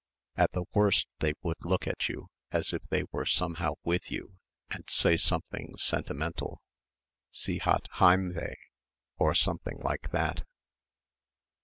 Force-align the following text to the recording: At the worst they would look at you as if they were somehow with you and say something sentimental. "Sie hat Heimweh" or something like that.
At 0.35 0.49
the 0.53 0.65
worst 0.73 1.07
they 1.19 1.33
would 1.43 1.63
look 1.63 1.85
at 1.85 2.09
you 2.09 2.29
as 2.51 2.73
if 2.73 2.81
they 2.89 3.03
were 3.11 3.23
somehow 3.27 3.75
with 3.83 4.09
you 4.09 4.39
and 4.71 4.83
say 4.89 5.15
something 5.15 5.77
sentimental. 5.77 6.59
"Sie 7.29 7.59
hat 7.59 7.87
Heimweh" 7.99 8.55
or 9.19 9.35
something 9.35 9.77
like 9.83 10.09
that. 10.09 10.43